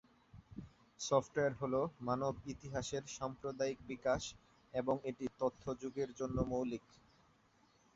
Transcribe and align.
Software 0.99 1.53
হ'ল 1.59 1.73
মানব 2.01 2.33
ইতিহাসের 2.53 3.03
সাম্প্রতিক 3.17 3.75
বিকাশ 3.87 4.21
এবং 4.73 4.95
এটি 5.09 5.25
তথ্য 5.41 5.63
যুগের 5.81 6.09
জন্য 6.19 6.37
মৌলিক। 6.51 6.85